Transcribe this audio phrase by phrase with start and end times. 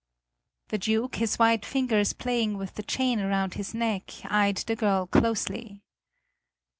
[0.69, 5.05] The Duke, his white fingers playing with the chain about his neck, eyed the girl
[5.05, 5.83] closely.